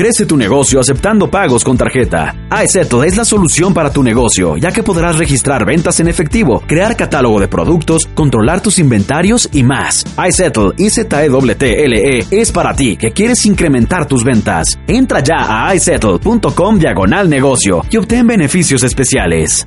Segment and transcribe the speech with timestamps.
[0.00, 2.34] Crece tu negocio aceptando pagos con tarjeta.
[2.64, 6.96] iSettle es la solución para tu negocio, ya que podrás registrar ventas en efectivo, crear
[6.96, 10.06] catálogo de productos, controlar tus inventarios y más.
[10.26, 14.78] iSettle, I-Z-E-T-L-E, es para ti que quieres incrementar tus ventas.
[14.86, 19.66] Entra ya a iSettle.com diagonal negocio y obtén beneficios especiales.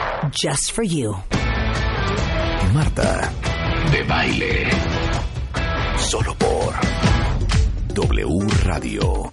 [0.31, 1.15] Just for you.
[2.73, 3.31] Marta
[3.91, 4.69] de baile.
[5.97, 6.73] Solo por
[7.93, 9.30] W Radio.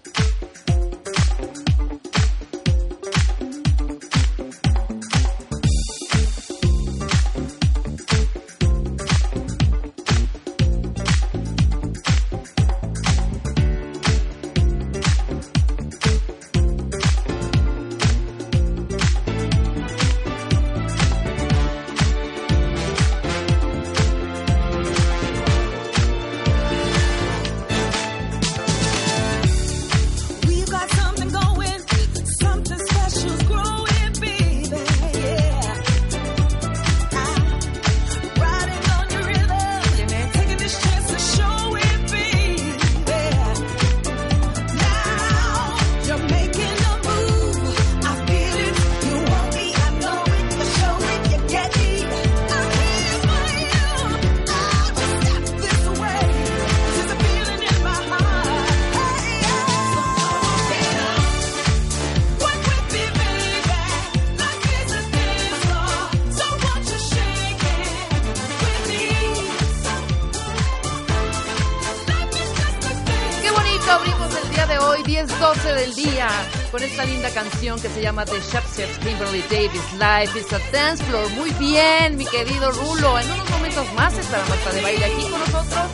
[77.79, 81.29] Canción que se llama The Shepherds Kimberly Davis, Life is a Dance Floor.
[81.31, 83.19] Muy bien, mi querido Rulo.
[83.19, 85.91] En unos momentos más estará Marta de Baile aquí con nosotros.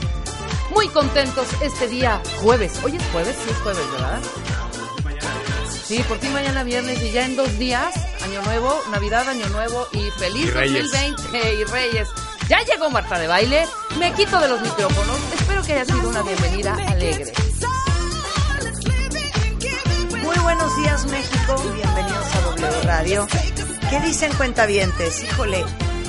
[0.71, 2.81] Muy contentos este día jueves.
[2.84, 4.21] Hoy es jueves, sí es jueves, ¿verdad?
[5.84, 9.87] Sí, por fin mañana viernes y ya en dos días, Año Nuevo, Navidad, Año Nuevo
[9.93, 10.91] y feliz Y Reyes.
[10.91, 12.09] 2020 y Reyes.
[12.49, 13.67] Ya llegó Marta de Baile,
[13.99, 15.19] me quito de los micrófonos.
[15.39, 17.33] Espero que haya sido una bienvenida alegre.
[20.75, 23.27] Buenos días México, bienvenidos a W Radio.
[23.91, 25.23] ¿Qué dicen cuentavientes?
[25.23, 25.65] Híjole,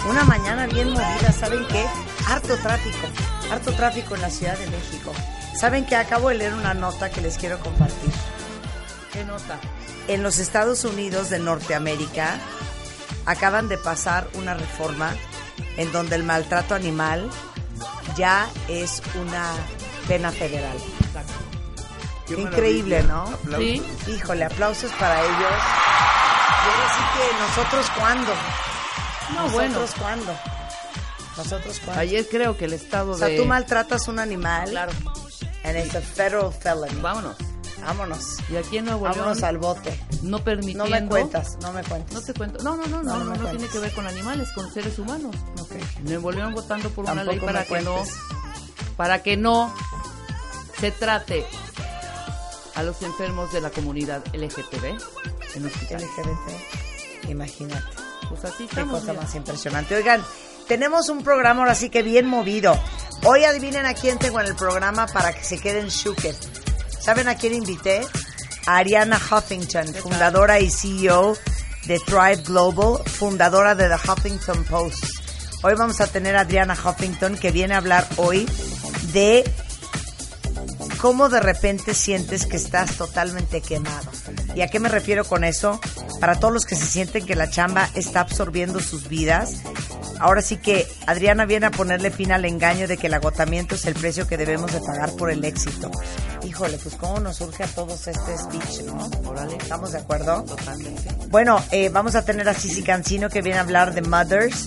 [0.09, 1.85] una mañana bien movida, ¿saben qué?
[2.27, 3.07] Harto tráfico,
[3.51, 5.11] harto tráfico en la Ciudad de México.
[5.59, 8.11] ¿Saben que acabo de leer una nota que les quiero compartir?
[9.13, 9.59] ¿Qué nota?
[10.07, 12.39] En los Estados Unidos de Norteamérica
[13.25, 15.15] acaban de pasar una reforma
[15.77, 17.29] en donde el maltrato animal
[18.15, 19.51] ya es una
[20.07, 20.77] pena federal.
[22.27, 23.31] Qué increíble, ¿no?
[23.57, 23.83] Sí.
[24.07, 25.35] Híjole, aplausos para ellos.
[25.39, 28.33] Y ahora sí que nosotros cuándo.
[29.33, 29.85] No, nosotros bueno.
[29.99, 30.39] cuándo.
[31.37, 32.01] Nosotros cuándo.
[32.01, 33.37] Ayer creo que el estado o sea, de...
[33.37, 34.69] tú maltratas un animal.
[34.69, 34.91] Claro.
[35.63, 36.99] And it's a federal felony.
[37.01, 37.35] Vámonos.
[37.81, 38.37] Vámonos.
[38.49, 39.99] Y aquí en Nuevo Vámonos León al bote.
[40.23, 40.85] no permitiendo...
[40.85, 42.13] No me cuentas, no me cuentas.
[42.13, 42.63] No te cuento.
[42.63, 45.35] No, no, no, no, No, no, tiene que ver con animales, con seres humanos.
[45.59, 45.73] Ok.
[46.03, 48.03] Nuevo León votando por una ley para que no
[48.97, 49.73] para que no
[50.79, 51.45] se trate
[52.75, 54.85] a los enfermos de la comunidad LGTB
[55.55, 56.09] en hospitales.
[56.17, 57.29] LGBT.
[57.29, 57.85] Imagínate.
[58.29, 59.21] Pues así Qué cosa mira.
[59.21, 59.95] más impresionante.
[59.95, 60.21] Oigan,
[60.67, 62.77] tenemos un programa ahora sí que bien movido.
[63.23, 66.35] Hoy adivinen a quién tengo en el programa para que se queden shooked.
[66.99, 68.01] ¿Saben a quién invité?
[68.65, 71.37] A Ariana Huffington, fundadora y CEO
[71.85, 75.03] de Thrive Global, fundadora de The Huffington Post.
[75.61, 78.47] Hoy vamos a tener a Adriana Huffington que viene a hablar hoy
[79.13, 79.43] de
[81.05, 84.09] cómo de repente sientes que estás totalmente quemado.
[84.55, 85.79] ¿Y a qué me refiero con eso?
[86.19, 89.61] para todos los que se sienten que la chamba está absorbiendo sus vidas.
[90.19, 93.85] Ahora sí que Adriana viene a ponerle fin al engaño de que el agotamiento es
[93.85, 95.91] el precio que debemos de pagar por el éxito.
[96.43, 99.09] Híjole, pues cómo nos surge a todos este speech, ¿no?
[99.29, 100.43] Órale, ¿estamos de acuerdo?
[100.43, 101.09] Totalmente.
[101.29, 104.65] Bueno, eh, vamos a tener a Cici Cancino que viene a hablar de Mothers,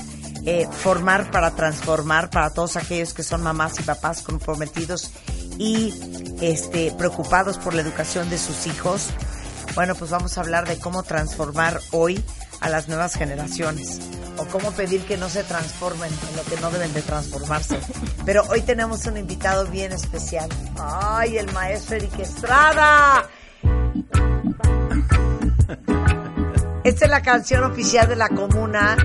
[0.50, 5.10] eh, formar para transformar para todos aquellos que son mamás y papás comprometidos
[5.58, 5.92] y
[6.40, 9.08] este, preocupados por la educación de sus hijos.
[9.74, 12.24] Bueno, pues vamos a hablar de cómo transformar hoy
[12.60, 14.00] a las nuevas generaciones
[14.38, 17.78] o cómo pedir que no se transformen en lo que no deben de transformarse.
[18.24, 20.48] Pero hoy tenemos un invitado bien especial.
[20.78, 23.28] ¡Ay, el maestro Eric Estrada!
[26.84, 28.96] Esta es la canción oficial de la comuna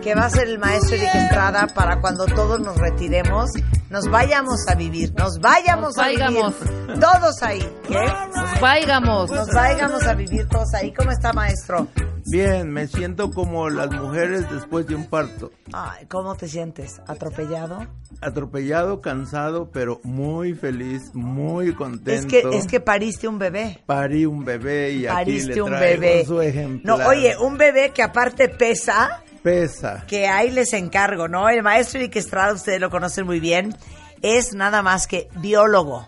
[0.00, 3.50] que va a ser el maestro Eric Estrada para cuando todos nos retiremos,
[3.90, 7.00] nos vayamos a vivir, nos vayamos Nos a vivir.
[7.00, 7.60] Todos ahí.
[7.86, 8.06] ¿Qué?
[8.34, 9.30] Nos vaigamos.
[9.30, 10.92] Nos vayamos a vivir todos ahí.
[10.92, 11.86] ¿Cómo está, maestro?
[12.30, 15.50] Bien, me siento como las mujeres después de un parto.
[15.72, 17.00] Ay, ¿cómo te sientes?
[17.06, 17.86] ¿Atropellado?
[18.20, 22.10] Atropellado, cansado, pero muy feliz, muy contento.
[22.12, 23.82] Es que, es que pariste un bebé.
[23.86, 26.24] Parí un bebé y aquí Pariste le un traigo bebé.
[26.26, 26.98] su ejemplar.
[26.98, 30.04] No, oye, un bebé que aparte pesa, Pesa.
[30.06, 31.48] que ahí les encargo, ¿no?
[31.48, 33.74] El maestro Eric Estrada, ustedes lo conocen muy bien,
[34.22, 36.06] es nada más que biólogo,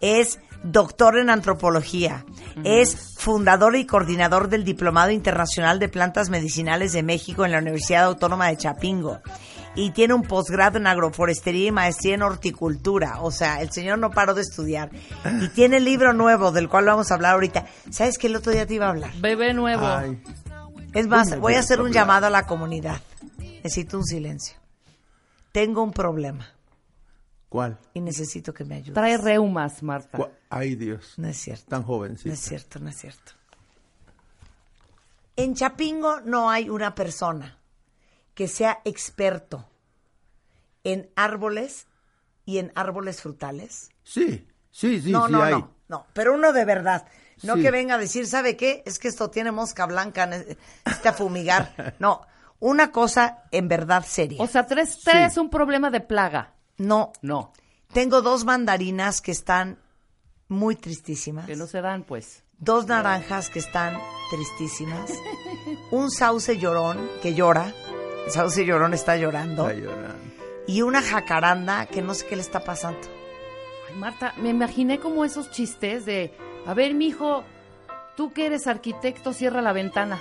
[0.00, 2.24] es doctor en antropología,
[2.64, 8.04] es fundador y coordinador del Diplomado Internacional de Plantas Medicinales de México en la Universidad
[8.04, 9.20] Autónoma de Chapingo.
[9.76, 13.20] Y tiene un posgrado en agroforestería y maestría en horticultura.
[13.22, 14.90] O sea, el señor no paró de estudiar.
[15.40, 17.66] Y tiene el libro nuevo del cual vamos a hablar ahorita.
[17.90, 19.10] ¿Sabes que el otro día te iba a hablar?
[19.18, 19.84] Bebé nuevo.
[19.84, 20.16] Ay,
[20.94, 23.00] Es más, voy a hacer un llamado a la comunidad.
[23.38, 24.56] Necesito un silencio.
[25.52, 26.48] Tengo un problema
[27.48, 27.78] ¿cuál?
[27.94, 28.94] y necesito que me ayudes.
[28.94, 30.18] Trae reumas, Marta.
[30.18, 30.32] ¿Cuál?
[30.50, 31.14] Ay, Dios.
[31.16, 31.66] No es cierto.
[31.68, 32.28] Tan jovencito.
[32.28, 33.32] No es cierto, no es cierto.
[35.36, 37.58] En Chapingo no hay una persona
[38.34, 39.64] que sea experto
[40.84, 41.86] en árboles
[42.44, 43.90] y en árboles frutales.
[44.02, 45.52] Sí, sí, sí, no, sí no, hay.
[45.52, 47.06] no, no, pero uno de verdad.
[47.42, 47.62] No Sí.
[47.62, 48.82] que venga a decir, ¿sabe qué?
[48.86, 51.94] Es que esto tiene mosca blanca, necesita fumigar.
[51.98, 52.22] No,
[52.60, 54.42] una cosa en verdad seria.
[54.42, 56.54] O sea, tres, tres un problema de plaga.
[56.78, 57.52] No, No,
[57.92, 59.78] tengo dos mandarinas que están
[60.48, 61.46] muy tristísimas.
[61.46, 62.42] que no se dan, pues.
[62.58, 63.98] Dos naranjas que están
[64.30, 65.10] tristísimas.
[65.90, 67.72] Un sauce llorón que llora.
[68.26, 69.68] El sauce llorón está llorando.
[69.68, 70.14] Está llorando.
[70.66, 73.00] Y una jacaranda que no sé qué le está pasando.
[73.88, 76.32] Ay, Marta, me imaginé como esos chistes de,
[76.66, 77.44] a ver, mijo,
[78.16, 80.20] tú que eres arquitecto, cierra la ventana.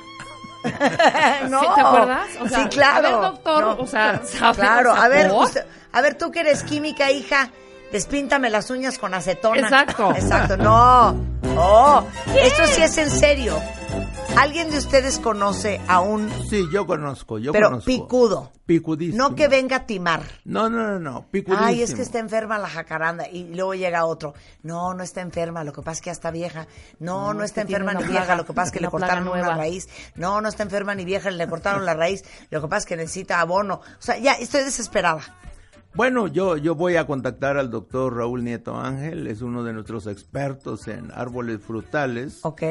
[1.50, 1.60] no.
[1.60, 2.28] ¿Sí, ¿Te acuerdas?
[2.42, 2.98] O sea, sí, claro.
[2.98, 3.84] a ver, doctor, No.
[3.84, 4.22] o sea.
[4.54, 5.32] Claro, O sea, a ver,
[5.92, 7.50] a ver, tú que eres química, hija,
[7.92, 9.60] despíntame las uñas con acetona.
[9.62, 10.12] Exacto.
[10.16, 11.16] Exacto, no.
[11.58, 12.04] Oh,
[12.36, 13.62] esto sí es en serio.
[14.38, 17.86] ¿Alguien de ustedes conoce a un Sí, yo conozco, yo pero conozco.
[17.86, 18.52] picudo?
[18.66, 19.30] Picudísimo.
[19.30, 20.24] No que venga a timar.
[20.46, 21.66] No, no, no, no, picudísimo.
[21.68, 23.28] Ay, es que está enferma la jacaranda.
[23.30, 24.34] Y luego llega otro.
[24.64, 26.68] No, no está enferma, lo que pasa es que ya está vieja.
[27.00, 28.80] No, no, No, es está enferma una ni plaga, vieja, lo que pasa es que
[28.80, 29.56] le una cortaron una nueva.
[29.56, 29.88] raíz.
[30.16, 32.24] No, no está enferma ni vieja, le cortaron la raíz.
[32.50, 33.76] Lo que pasa es que necesita abono.
[33.76, 35.22] O sea, ya estoy desesperada.
[35.94, 40.08] Bueno, yo, yo voy a contactar al doctor Raúl Nieto Ángel, es uno de nuestros
[40.08, 42.40] expertos en árboles frutales.
[42.42, 42.64] ¿Ok?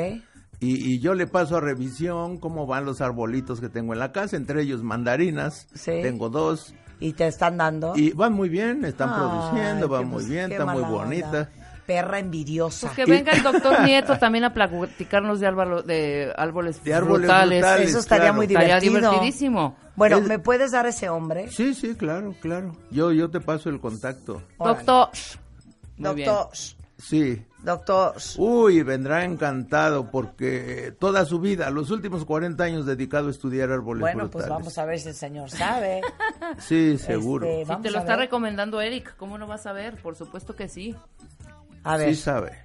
[0.63, 4.13] Y, y yo le paso a revisión cómo van los arbolitos que tengo en la
[4.13, 5.67] casa, entre ellos mandarinas.
[5.75, 5.91] Sí.
[6.03, 6.73] Tengo dos.
[7.01, 7.95] Y te están dando.
[7.97, 10.87] Y van muy bien, están Ay, produciendo, van muy pues, bien, qué está muy mala
[10.87, 11.05] onda.
[11.05, 11.51] bonita.
[11.85, 12.87] Perra envidiosa.
[12.87, 17.23] Pues que venga el doctor Nieto también a platicarnos de, árbalo- de árboles De árboles
[17.27, 17.59] frutales.
[17.59, 18.35] frutales, Eso estaría claro.
[18.37, 19.11] muy Estaría divertido.
[19.11, 19.77] divertidísimo.
[19.97, 21.49] Bueno, Es- ¿me puedes dar ese hombre?
[21.51, 22.77] Sí, sí, claro, claro.
[22.93, 24.41] Yo, yo te paso el contacto.
[24.59, 24.77] Órale.
[24.79, 25.09] Doctor.
[25.99, 26.29] Muy bien.
[26.29, 26.57] Doctor.
[26.99, 27.43] Sí.
[27.63, 28.15] Doctor.
[28.39, 34.01] Uy, vendrá encantado porque toda su vida, los últimos 40 años dedicado a estudiar árboles
[34.01, 34.49] Bueno, pues frutales.
[34.51, 36.01] vamos a ver si el señor sabe.
[36.59, 37.47] Sí, seguro.
[37.47, 39.97] Este, Si vamos te lo está recomendando Eric, ¿cómo no vas a ver?
[40.03, 40.95] Por supuesto que sí.
[41.85, 42.65] A ver, Sí sabe.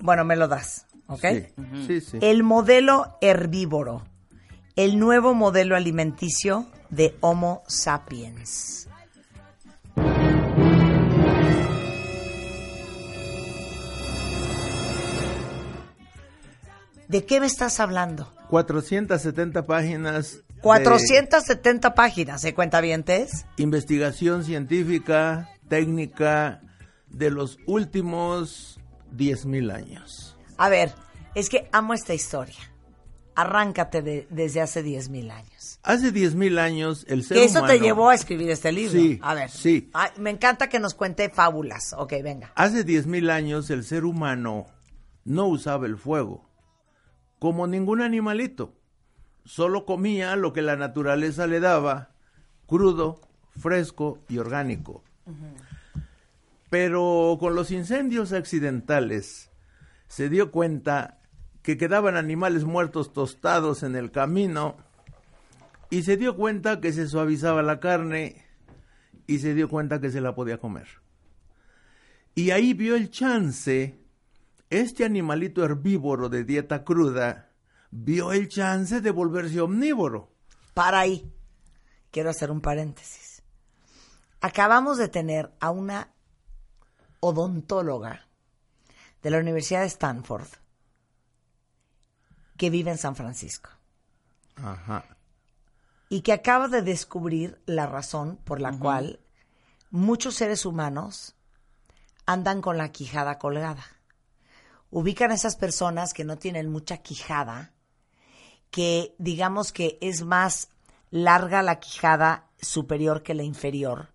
[0.00, 1.20] bueno, me lo das, ¿ok?
[1.20, 1.46] Sí,
[1.86, 2.18] sí, sí.
[2.22, 4.02] El modelo herbívoro,
[4.76, 8.88] el nuevo modelo alimenticio de Homo sapiens.
[17.10, 18.32] ¿De qué me estás hablando?
[18.50, 20.34] 470 páginas.
[20.54, 23.46] de 470 páginas, ¿se cuenta vientes?
[23.56, 26.60] investigación científica, técnica
[27.08, 28.78] de los últimos
[29.16, 30.36] 10.000 años.
[30.56, 30.92] A ver,
[31.34, 32.58] es que amo esta historia.
[33.34, 35.80] Arráncate de- desde hace 10.000 años.
[35.82, 38.92] Hace 10.000 años el ser Que eso te humano- llevó a escribir este libro.
[39.00, 39.50] Sí, a ver.
[39.50, 39.90] sí.
[39.94, 41.92] Ay, me encanta que nos cuente fábulas.
[41.96, 42.52] Ok, venga.
[42.54, 44.66] Hace 10.000 años el ser humano
[45.24, 46.49] no usaba el fuego,
[47.40, 48.76] como ningún animalito.
[49.44, 52.10] solo comía lo que la naturaleza le daba,
[52.66, 53.20] crudo,
[53.58, 55.02] fresco y orgánico.
[56.68, 59.50] Pero con los incendios accidentales
[60.06, 61.18] se dio cuenta
[61.62, 64.76] que quedaban animales muertos tostados en el camino
[65.88, 68.44] y se dio cuenta que se suavizaba la carne
[69.26, 70.86] y se dio cuenta que se la podía comer.
[72.34, 73.98] Y ahí vio el chance,
[74.70, 77.50] este animalito herbívoro de dieta cruda,
[77.90, 80.32] vio el chance de volverse omnívoro.
[80.74, 81.32] Para ahí.
[82.10, 83.42] Quiero hacer un paréntesis.
[84.40, 86.12] Acabamos de tener a una
[87.20, 88.26] odontóloga
[89.22, 90.48] de la Universidad de Stanford
[92.56, 93.70] que vive en San Francisco
[94.56, 95.04] Ajá.
[96.08, 99.20] y que acaba de descubrir la razón por la cual
[99.90, 101.34] muchos seres humanos
[102.24, 103.84] andan con la quijada colgada.
[104.90, 107.72] Ubican a esas personas que no tienen mucha quijada,
[108.70, 110.68] que digamos que es más
[111.10, 114.08] larga la quijada superior que la inferior,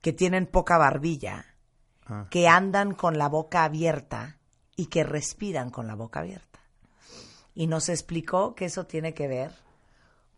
[0.00, 1.46] que tienen poca barbilla,
[2.06, 2.26] Ah.
[2.30, 4.38] que andan con la boca abierta
[4.74, 6.58] y que respiran con la boca abierta.
[7.54, 9.52] Y nos explicó que eso tiene que ver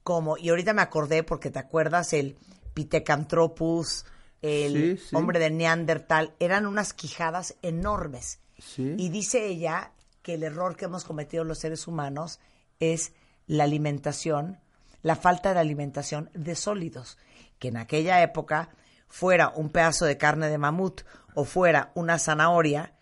[0.02, 2.36] como, y ahorita me acordé porque te acuerdas el
[2.74, 4.04] Pithecanthropus,
[4.42, 5.16] el Sí, sí.
[5.16, 8.40] hombre de Neandertal, eran unas quijadas enormes.
[8.64, 8.94] Sí.
[8.98, 9.92] Y dice ella
[10.22, 12.40] que el error que hemos cometido los seres humanos
[12.80, 13.12] es
[13.46, 14.58] la alimentación,
[15.02, 17.18] la falta de alimentación de sólidos,
[17.58, 18.70] que en aquella época
[19.08, 21.02] fuera un pedazo de carne de mamut
[21.34, 22.94] o fuera una zanahoria,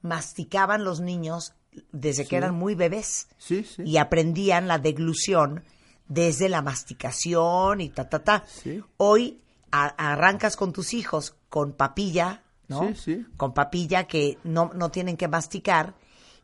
[0.00, 1.54] masticaban los niños
[1.92, 2.28] desde Sí.
[2.30, 3.82] que eran muy bebés Sí, sí.
[3.84, 5.64] y aprendían la deglución
[6.08, 8.44] desde la masticación y ta, ta, ta.
[8.98, 9.40] Hoy
[9.70, 12.41] a- arrancas con tus hijos con papilla,
[12.72, 12.88] ¿no?
[12.88, 13.26] Sí, sí.
[13.36, 15.94] Con papilla que no, no tienen que masticar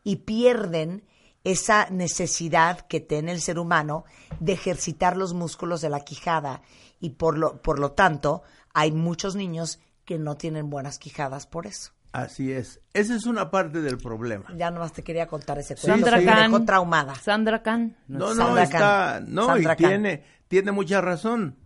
[0.04, 1.04] y pierden
[1.44, 4.04] esa necesidad que tiene el ser humano
[4.40, 6.62] de ejercitar los músculos de la quijada
[7.00, 8.42] y por lo, por lo tanto
[8.75, 11.92] hay muchos niños que no tienen buenas quijadas por eso.
[12.12, 12.80] Así es.
[12.94, 14.47] Esa es una parte del problema.
[14.56, 16.06] Ya nomás te quería contar ese cuento.
[16.08, 16.64] Sandra Khan.
[16.64, 17.14] traumada.
[17.14, 17.97] Sandra Khan.
[18.08, 19.26] No, no, Sandra está, Khan.
[19.28, 19.88] no, Sandra y Khan.
[19.88, 21.58] tiene, tiene mucha razón.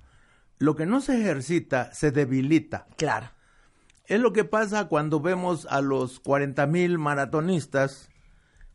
[0.59, 2.87] Lo que no se ejercita se debilita.
[2.97, 3.31] Claro.
[4.07, 8.09] Es lo que pasa cuando vemos a los 40 mil maratonistas,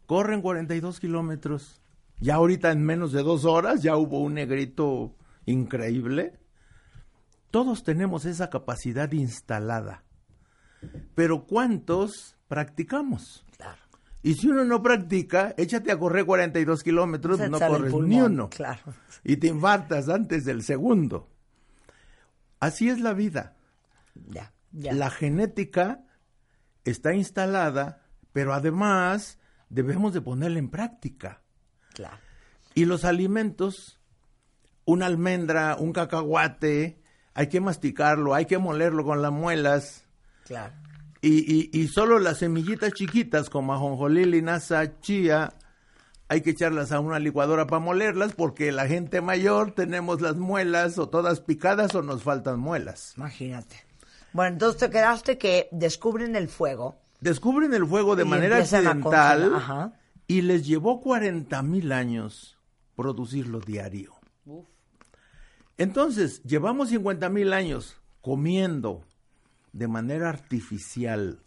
[0.06, 1.82] corren 42 kilómetros.
[2.20, 5.16] Ya ahorita en menos de dos horas ya hubo un negrito
[5.46, 6.40] increíble.
[7.52, 10.04] Todos tenemos esa capacidad instalada.
[11.16, 13.46] Pero ¿cuántos practicamos?
[13.58, 13.82] Claro.
[14.24, 18.50] Y si uno no practica, échate a correr 42 kilómetros, no corres pulmón, ni uno.
[18.50, 18.82] claro.
[19.24, 21.30] Y te infartas antes del segundo.
[22.60, 23.56] Así es la vida.
[24.30, 24.94] Ya, ya.
[24.94, 26.04] La genética
[26.86, 31.42] está instalada, pero además debemos de ponerla en práctica.
[31.94, 32.18] Claro.
[32.76, 34.00] Y los alimentos,
[34.86, 37.02] una almendra, un cacahuate,
[37.34, 40.06] hay que masticarlo, hay que molerlo con las muelas.
[40.46, 40.74] Claro.
[41.22, 45.54] Y, y, y solo las semillitas chiquitas como ajonjolí, linaza, chía,
[46.30, 50.98] hay que echarlas a una licuadora para molerlas porque la gente mayor tenemos las muelas
[50.98, 53.14] o todas picadas o nos faltan muelas.
[53.18, 53.87] Imagínate.
[54.34, 56.98] Bueno, entonces te quedaste que descubren el fuego.
[57.20, 59.94] Descubren el fuego de Y manera accidental ajá.
[60.28, 62.58] y les llevó 40 mil años
[62.96, 64.14] producirlo diario.
[65.78, 69.06] Entonces, llevamos 50 mil años comiendo
[69.74, 71.44] de manera artificial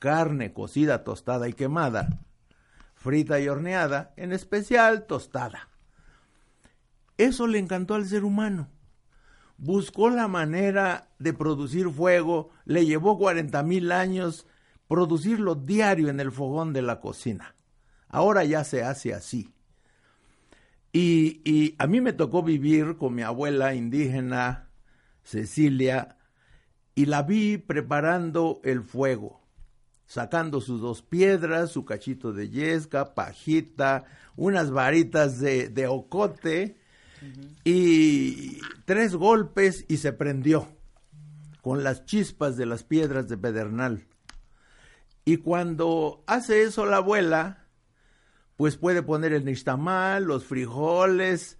[0.00, 2.20] carne cocida, tostada y quemada,
[2.94, 5.68] frita y horneada, en especial tostada.
[7.16, 8.68] Eso le encantó al ser humano.
[9.56, 14.46] Buscó la manera de producir fuego, le llevó 40 mil años
[14.88, 17.54] producirlo diario en el fogón de la cocina.
[18.08, 19.52] Ahora ya se hace así.
[20.92, 24.68] Y, y a mí me tocó vivir con mi abuela indígena,
[25.24, 26.16] Cecilia,
[26.94, 29.40] y la vi preparando el fuego,
[30.06, 34.04] sacando sus dos piedras, su cachito de yesca, pajita,
[34.36, 36.76] unas varitas de, de ocote
[37.64, 40.68] y tres golpes y se prendió
[41.62, 44.06] con las chispas de las piedras de pedernal.
[45.24, 47.64] Y cuando hace eso la abuela,
[48.56, 51.58] pues puede poner el nixtamal, los frijoles.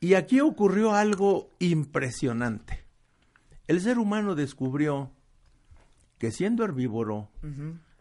[0.00, 2.84] Y aquí ocurrió algo impresionante.
[3.66, 5.12] El ser humano descubrió
[6.18, 7.30] que siendo herbívoro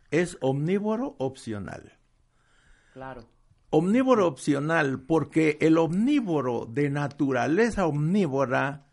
[0.10, 1.94] es omnívoro opcional.
[2.94, 3.26] Claro.
[3.72, 8.86] Omnívoro opcional porque el omnívoro de naturaleza omnívora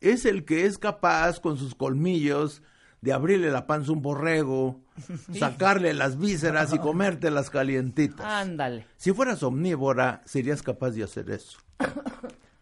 [0.00, 2.62] es el que es capaz con sus colmillos
[3.02, 4.80] de abrirle la panza a un borrego,
[5.38, 8.24] sacarle las vísceras y comértelas calientitas.
[8.24, 8.86] Ándale.
[8.96, 11.58] Si fueras omnívora, serías capaz de hacer eso.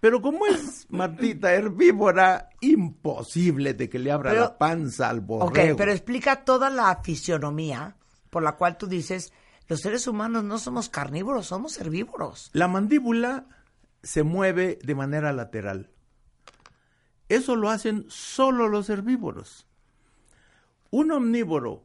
[0.01, 5.25] Pero como es Martita herbívora, imposible de que le abra Pero- la panza al Ok,
[5.27, 5.77] borrego.
[5.77, 7.97] pero explica toda la fisionomía
[8.31, 9.33] por la cual tú dices,
[9.71, 12.51] los seres humanos no somos carnívoros, somos herbívoros.
[12.55, 13.47] La mandíbula
[14.03, 15.91] se mueve de manera lateral.
[17.29, 19.69] Eso lo hacen solo los herbívoros.
[20.91, 21.85] Un omnívoro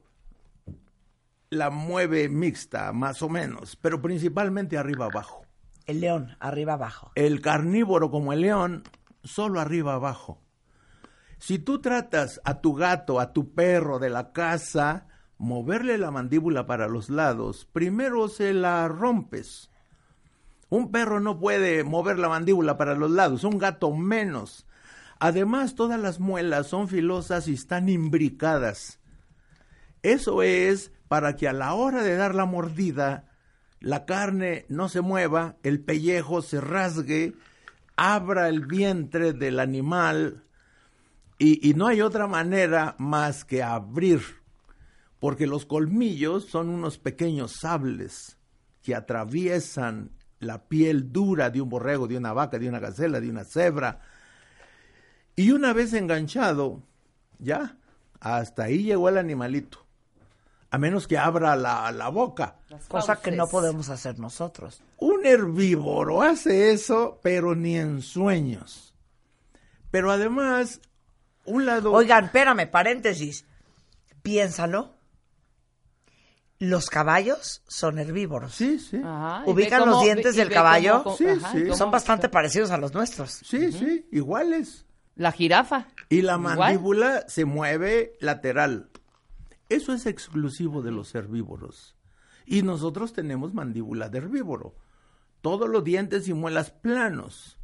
[1.51, 5.46] la mueve mixta, más o menos, pero principalmente arriba abajo.
[5.86, 7.12] El león, arriba abajo.
[7.13, 8.82] El carnívoro como el león,
[9.24, 10.42] solo arriba abajo.
[11.38, 15.06] Si tú tratas a tu gato, a tu perro de la casa,
[15.38, 19.70] moverle la mandíbula para los lados, primero se la rompes.
[20.70, 24.65] Un perro no puede mover la mandíbula para los lados, un gato menos.
[25.20, 29.00] Además, todas las muelas son filosas y están imbricadas.
[30.01, 33.32] Eso es para que a la hora de dar la mordida,
[33.80, 37.36] la carne no se mueva, el pellejo se rasgue,
[37.96, 40.44] abra el vientre del animal
[41.38, 44.22] y, y no hay otra manera más que abrir,
[45.25, 48.38] porque los colmillos son unos pequeños sables
[48.84, 53.32] que atraviesan la piel dura de un borrego, de una vaca, de una gacela, de
[53.32, 54.01] una cebra.
[55.36, 56.84] Y una vez enganchado,
[57.39, 57.75] ya,
[58.20, 59.88] hasta ahí llegó el animalito.
[60.70, 62.58] A menos que abra la, la boca.
[62.88, 64.84] Cosa que no podemos hacer nosotros.
[65.00, 68.94] Un herbívoro hace eso, pero ni en sueños.
[69.89, 70.82] Pero además,
[71.46, 71.94] un lado...
[71.94, 73.44] Oigan, espérame, paréntesis.
[74.22, 74.95] Piénsalo.
[76.70, 78.54] Los caballos son herbívoros.
[78.56, 78.98] Sí, sí.
[79.04, 81.04] Ajá, ¿Ubican los dientes del caballo?
[81.04, 81.74] cómo- Sí, ajá, sí.
[81.74, 83.32] Son bastante parecidos a los nuestros.
[83.32, 84.86] Sí, sí, iguales.
[85.16, 85.88] La jirafa.
[86.10, 86.58] Y la Igual.
[86.58, 88.90] mandíbula se mueve lateral.
[89.70, 91.96] Eso es exclusivo de los herbívoros.
[92.46, 94.76] Y nosotros tenemos mandíbula de herbívoro.
[95.42, 97.55] Todos los dientes y muelas planos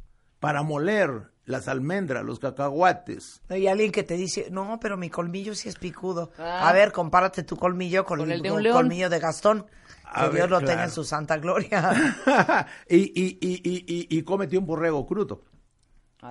[0.42, 3.42] para moler las almendras, los cacahuates.
[3.48, 6.32] Hay alguien que te dice, no, pero mi colmillo sí es picudo.
[6.36, 6.68] Ah.
[6.68, 8.76] A ver, compárate tu colmillo con, Con el, el de un con- león.
[8.76, 9.66] colmillo de Gastón.
[10.04, 11.92] A Que Dios ver, lo tenga en su santa gloria.
[12.88, 15.42] y, y, y, y, y, y cómete un borrego crudo.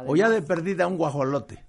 [0.05, 1.65] O ya de perdida un guajolote.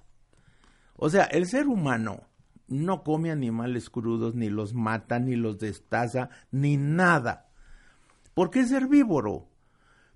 [0.96, 2.28] O sea, el ser humano
[2.68, 7.48] no come animales crudos, ni los mata, ni los destaza, ni nada.
[8.34, 9.48] Porque es herbívoro.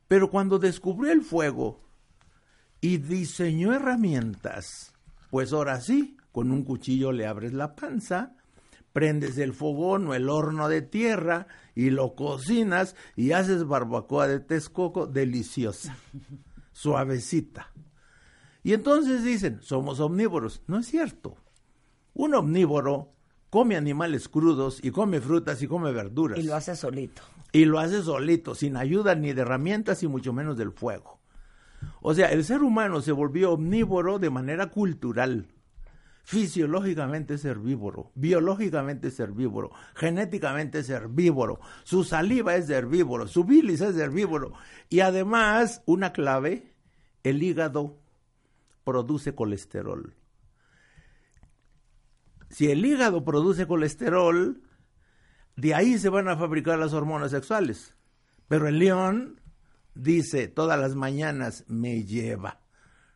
[0.08, 1.85] Pero cuando descubrió el fuego
[2.86, 4.94] y diseñó herramientas,
[5.30, 8.36] pues ahora sí, con un cuchillo le abres la panza,
[8.92, 14.38] prendes el fogón o el horno de tierra y lo cocinas y haces barbacoa de
[14.38, 15.96] Texcoco deliciosa,
[16.72, 17.72] suavecita.
[18.62, 20.62] Y entonces dicen, somos omnívoros.
[20.68, 21.36] No es cierto.
[22.14, 23.14] Un omnívoro
[23.50, 26.38] come animales crudos y come frutas y come verduras.
[26.38, 27.22] y lo hace solito.
[27.50, 31.15] Y lo hace solito, sin ayuda ni de herramientas y mucho menos del fuego.
[32.00, 35.48] O sea, el ser humano se volvió omnívoro de manera cultural.
[36.24, 43.80] Fisiológicamente es herbívoro, biológicamente es herbívoro, genéticamente es herbívoro, su saliva es herbívoro, su bilis
[43.80, 44.52] es herbívoro.
[44.88, 46.74] Y además, una clave,
[47.22, 48.00] el hígado
[48.82, 50.14] produce colesterol.
[52.50, 54.62] Si el hígado produce colesterol,
[55.56, 57.94] de ahí se van a fabricar las hormonas sexuales.
[58.48, 59.40] Pero el león
[59.96, 62.60] dice todas las mañanas, me lleva,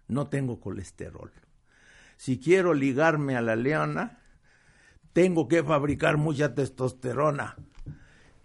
[0.09, 1.31] no tengo colesterol.
[2.17, 4.19] Si quiero ligarme a la leona,
[5.13, 7.57] tengo que fabricar mucha testosterona.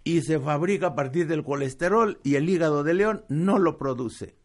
[0.04, 4.36] Y se fabrica a partir del colesterol y el hígado de león no lo produce.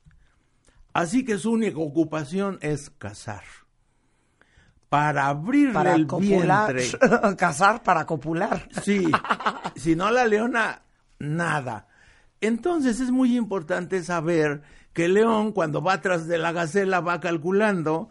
[0.93, 3.43] Así que su única ocupación es cazar.
[4.89, 6.73] Para abrirle Para el copular.
[6.73, 6.97] vientre.
[7.37, 8.67] Cazar para copular.
[8.83, 9.09] Sí,
[9.75, 10.81] si no la leona,
[11.19, 11.87] nada.
[12.41, 17.19] Entonces es muy importante saber que el león cuando va tras de la gacela va
[17.19, 18.09] calculando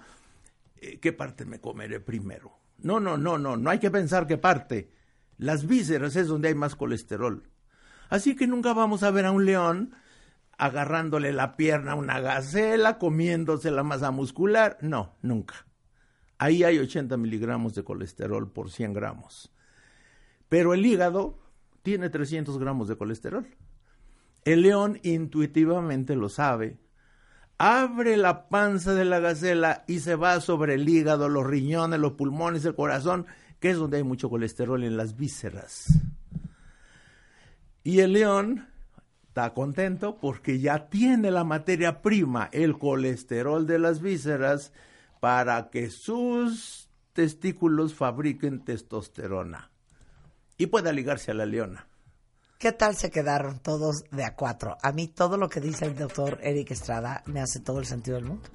[0.76, 2.52] eh, qué parte me comeré primero.
[2.78, 4.92] No, no, no, no, no hay que pensar qué parte.
[5.36, 7.50] Las vísceras es donde hay más colesterol.
[8.08, 9.94] Así que nunca vamos a ver a un león
[10.56, 14.78] agarrándole la pierna a una gacela, comiéndose la masa muscular.
[14.80, 15.66] No, nunca.
[16.38, 19.52] Ahí hay 80 miligramos de colesterol por 100 gramos.
[20.48, 21.38] Pero el hígado
[21.82, 23.46] tiene 300 gramos de colesterol.
[24.44, 26.79] El león intuitivamente lo sabe.
[27.59, 32.12] Abre la panza de la gacela y se va sobre el hígado, los riñones, los
[32.12, 33.26] pulmones, el corazón,
[33.59, 35.88] que es donde hay mucho colesterol en las vísceras.
[37.85, 38.66] Y el león
[39.29, 44.72] está contento porque ya tiene la materia prima, el colesterol de las vísceras,
[45.20, 49.70] para que sus testículos fabriquen testosterona
[50.57, 51.89] y pueda ligarse a la leona.
[52.60, 54.76] ¿Qué tal se quedaron todos de a cuatro?
[54.82, 58.16] A mí todo lo que dice el doctor Eric Estrada me hace todo el sentido
[58.18, 58.50] del mundo.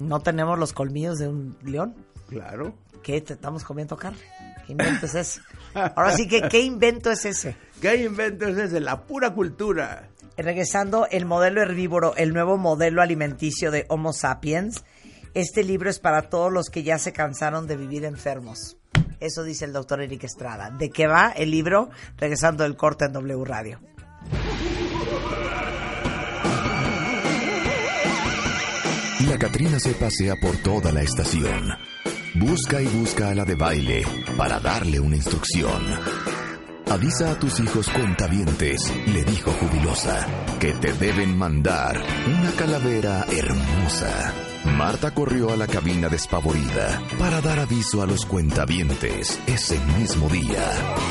[0.00, 1.94] No tenemos los colmillos de un león.
[2.28, 2.74] Claro.
[3.04, 3.20] ¿Qué?
[3.20, 4.18] ¿Te estamos comiendo carne?
[4.66, 5.40] ¿Qué invento es ese?
[5.74, 7.56] Ahora sí que, ¿qué invento es ese?
[7.80, 8.80] ¿Qué invento es ese?
[8.80, 10.08] La pura cultura.
[10.36, 14.82] Regresando, el modelo herbívoro, el nuevo modelo alimenticio de Homo sapiens.
[15.34, 18.76] Este libro es para todos los que ya se cansaron de vivir enfermos.
[19.20, 20.70] Eso dice el doctor Eric Estrada.
[20.70, 21.90] ¿De qué va el libro?
[22.16, 23.80] Regresando del corte en W Radio.
[29.28, 31.70] La Catrina se pasea por toda la estación.
[32.34, 34.02] Busca y busca a la de baile
[34.36, 35.82] para darle una instrucción.
[36.90, 40.26] Avisa a tus hijos cuentavientes, le dijo jubilosa,
[40.60, 44.53] que te deben mandar una calavera hermosa.
[44.76, 50.68] Marta corrió a la cabina despavorida para dar aviso a los cuentavientes ese mismo día.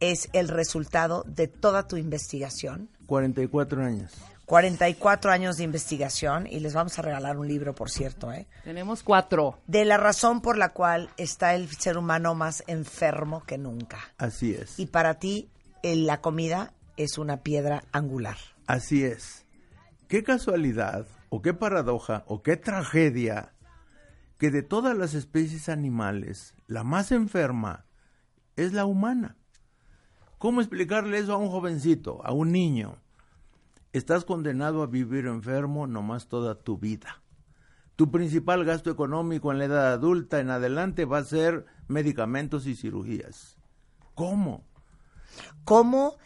[0.00, 2.88] es el resultado de toda tu investigación.
[3.06, 4.12] 44 años.
[4.50, 8.48] 44 años de investigación y les vamos a regalar un libro, por cierto, ¿eh?
[8.64, 9.60] Tenemos cuatro.
[9.68, 14.00] De la razón por la cual está el ser humano más enfermo que nunca.
[14.18, 14.76] Así es.
[14.76, 15.52] Y para ti,
[15.84, 18.38] eh, la comida es una piedra angular.
[18.66, 19.46] Así es.
[20.08, 23.52] Qué casualidad, o qué paradoja, o qué tragedia,
[24.36, 27.86] que de todas las especies animales, la más enferma
[28.56, 29.36] es la humana.
[30.38, 32.98] ¿Cómo explicarle eso a un jovencito, a un niño?
[33.92, 37.22] Estás condenado a vivir enfermo nomás toda tu vida.
[37.96, 42.76] Tu principal gasto económico en la edad adulta en adelante va a ser medicamentos y
[42.76, 43.56] cirugías.
[44.14, 44.64] ¿Cómo?
[45.64, 46.16] ¿Cómo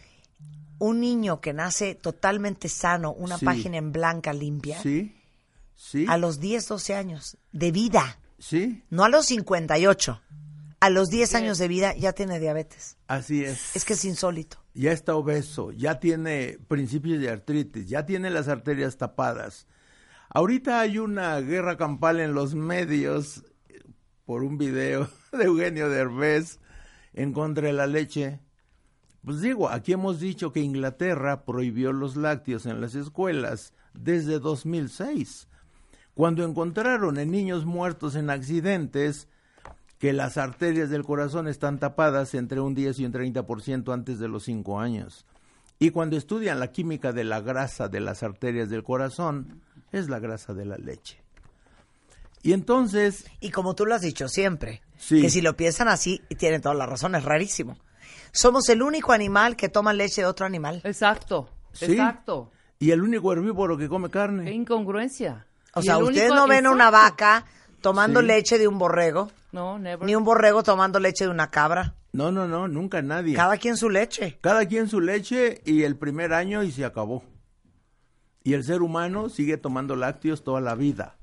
[0.79, 3.45] un niño que nace totalmente sano, una Sí.
[3.47, 5.17] página en blanca limpia, ¿Sí?
[5.75, 6.07] ¿Sí?
[6.09, 8.85] a los 10, 12 años de vida, ¿Sí?
[8.91, 10.21] no a los 58,
[10.81, 12.97] a los 10 años de vida ya tiene diabetes?
[13.07, 13.75] Así es.
[13.77, 14.59] Es que es insólito.
[14.75, 19.67] ya está obeso, ya tiene principios de artritis, ya tiene las arterias tapadas.
[20.31, 23.45] Ahorita hay una guerra campal en los medios
[24.25, 26.59] por un video de Eugenio Derbez
[27.13, 28.41] en contra de la leche.
[29.25, 35.49] Pues digo, aquí hemos dicho que Inglaterra prohibió los lácteos en las escuelas desde 2006,
[36.15, 39.29] cuando encontraron en niños muertos en accidentes
[40.05, 44.29] que las arterias del corazón están tapadas entre un 10 y un 30% antes de
[44.29, 45.25] los 5 años.
[45.79, 49.63] Y cuando estudian la química de la grasa de las arterias del corazón,
[49.93, 51.23] es la grasa de la leche.
[52.43, 55.23] Y entonces, Y como tú lo has dicho siempre, Sí.
[55.23, 57.79] que si lo piensan así, y tienen toda la razón, es rarísimo.
[58.31, 60.83] Somos el único animal que toma leche de otro animal.
[60.85, 61.49] Exacto.
[61.73, 61.87] Sí.
[61.93, 62.51] Exacto.
[62.79, 64.53] y el único herbívoro que come Qué carne.
[64.53, 65.47] incongruencia.
[65.73, 67.47] O sea, ustedes único- no ven una vaca
[67.85, 68.27] tomando Sí.
[68.27, 70.07] leche de un borrego, No, never.
[70.07, 71.95] ni un borrego tomando leche de una cabra.
[72.13, 73.37] No, no, no, nunca nadie.
[73.37, 74.39] Cada quien su leche.
[74.41, 77.23] Cada quien su leche y el primer año y se acabó.
[78.43, 81.17] Y el ser humano sigue tomando lácteos toda la vida.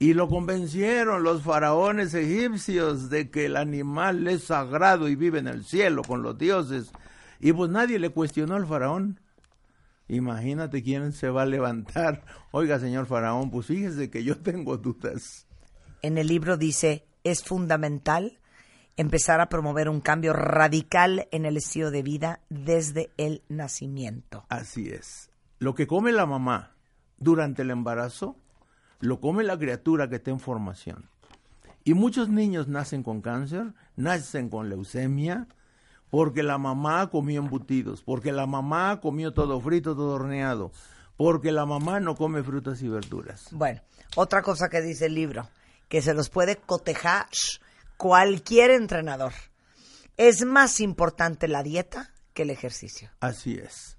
[0.00, 5.46] Y lo convencieron los faraones egipcios de que el animal es sagrado y vive en
[5.46, 6.90] el cielo con los dioses.
[7.38, 9.20] Y pues nadie le cuestionó al faraón.
[10.08, 12.24] Imagínate quién se va a levantar.
[12.50, 15.46] Oiga, señor faraón, pues fíjese que yo tengo dudas.
[16.02, 18.38] En el libro dice, es fundamental
[18.96, 24.44] empezar a promover un cambio radical en el estilo de vida desde el nacimiento.
[24.48, 25.30] Así es.
[25.58, 26.74] Lo que come la mamá
[27.18, 28.36] durante el embarazo,
[28.98, 31.08] lo come la criatura que está en formación.
[31.84, 35.48] Y muchos niños nacen con cáncer, nacen con leucemia,
[36.10, 40.72] porque la mamá comió embutidos, porque la mamá comió todo frito, todo horneado,
[41.16, 43.48] porque la mamá no come frutas y verduras.
[43.52, 43.80] Bueno,
[44.16, 45.48] otra cosa que dice el libro,
[45.90, 47.26] que se los puede cotejar
[47.96, 49.32] cualquier entrenador.
[50.16, 53.10] Es más importante la dieta que el ejercicio.
[53.18, 53.98] Así es.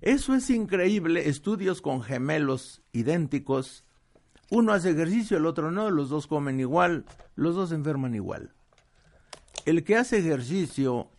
[0.00, 1.28] Eso es increíble.
[1.28, 3.84] Estudios con gemelos idénticos.
[4.50, 5.88] Uno hace ejercicio, el otro no.
[5.88, 7.04] Los dos comen igual.
[7.36, 8.52] Los dos enferman igual.
[9.66, 11.12] El que hace ejercicio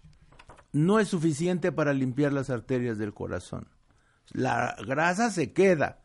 [0.74, 3.70] no es suficiente para limpiar las arterias del corazón.
[4.32, 6.02] La grasa se queda,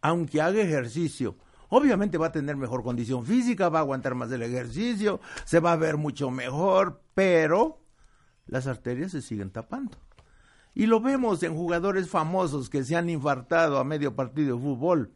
[0.00, 1.36] aunque haga ejercicio.
[1.68, 5.72] Obviamente va a tener mejor condición física, va a aguantar más el ejercicio, se va
[5.72, 7.80] a ver mucho mejor, pero
[8.46, 9.98] las arterias se siguen tapando.
[10.74, 15.12] Y lo vemos en jugadores famosos que se han infartado a medio partido de fútbol.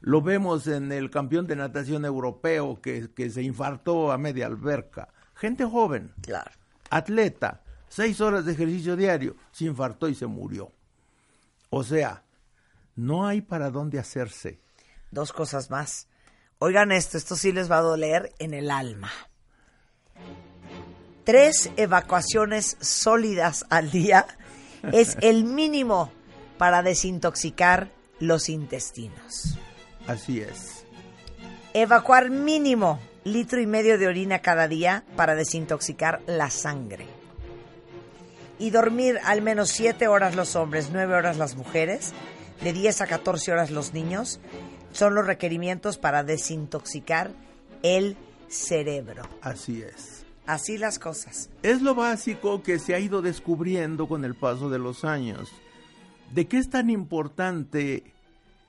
[0.00, 5.08] Lo vemos en el campeón de natación europeo que, que se infartó a media alberca.
[5.34, 6.50] Gente joven, Claro.
[6.90, 10.70] atleta, seis horas de ejercicio diario, se infartó y se murió.
[11.70, 12.22] O sea,
[12.94, 14.60] no hay para dónde hacerse.
[15.14, 16.08] Dos cosas más.
[16.58, 19.12] Oigan esto, esto sí les va a doler en el alma.
[21.22, 24.26] Tres evacuaciones sólidas al día
[24.92, 26.10] es el mínimo
[26.58, 29.56] para desintoxicar los intestinos.
[30.08, 30.84] Así es.
[31.74, 37.06] Evacuar mínimo litro y medio de orina cada día para desintoxicar la sangre.
[38.58, 42.12] Y dormir al menos 7 horas los hombres, 9 horas las mujeres,
[42.62, 44.40] de 10 a 14 horas los niños,
[44.94, 47.32] son los requerimientos para desintoxicar
[47.82, 48.16] el
[48.48, 49.24] cerebro.
[49.42, 50.24] Así es.
[50.46, 51.50] Así las cosas.
[51.62, 55.50] Es lo básico que se ha ido descubriendo con el paso de los años.
[56.32, 58.04] ¿De qué es tan importante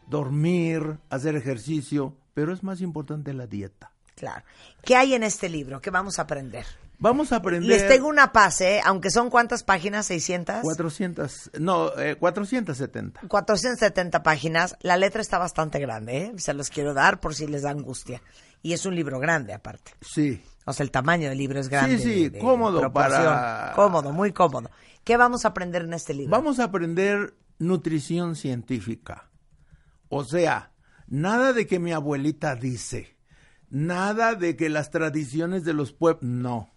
[0.07, 2.15] dormir, hacer ejercicio?
[2.33, 3.91] Pero es más importante la dieta.
[4.15, 4.43] Claro.
[4.83, 5.81] ¿Qué hay en este libro?
[5.81, 6.65] ¿Qué vamos a aprender?
[6.97, 7.69] Vamos a aprender...
[7.69, 8.81] Les tengo una pase, ¿eh?
[8.85, 10.61] aunque son cuántas páginas, 600.
[10.61, 13.21] 400, no, eh, 470.
[13.27, 14.75] 470 páginas.
[14.81, 16.33] La letra está bastante grande, ¿eh?
[16.37, 18.21] Se los quiero dar por si les da angustia.
[18.61, 19.91] Y es un libro grande, aparte.
[20.01, 20.41] Sí.
[20.65, 21.97] O sea, el tamaño del libro es grande.
[21.97, 24.71] Sí, sí, de- de cómodo para- Cómodo, muy cómodo.
[25.03, 26.31] ¿Qué vamos a aprender en este libro?
[26.31, 29.29] Vamos a aprender nutrición científica.
[30.09, 30.71] O sea,
[31.07, 33.15] nada de que mi abuelita dice,
[33.69, 36.71] nada de que las tradiciones de los pueblos, no.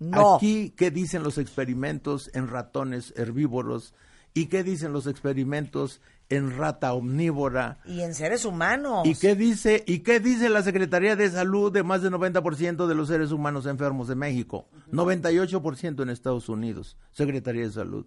[0.00, 0.36] No.
[0.36, 3.94] Aquí, ¿qué dicen los experimentos en ratones herbívoros?
[4.32, 7.78] ¿Y qué dicen los experimentos en rata omnívora?
[7.84, 9.06] Y en seres humanos.
[9.06, 12.94] ¿Y qué dice y qué dice la Secretaría de Salud de más del 90% de
[12.94, 14.66] los seres humanos enfermos de México?
[14.90, 18.06] 98% en Estados Unidos, Secretaría de Salud.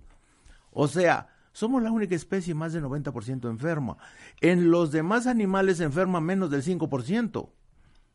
[0.72, 3.98] O sea, somos la única especie más del 90% enferma.
[4.42, 7.50] En los demás animales enferma menos del 5%.